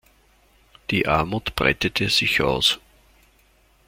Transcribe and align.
Die 0.89 1.05
Armut 1.07 1.53
breitete 1.55 2.09
sich 2.09 2.41
aus. 2.41 2.79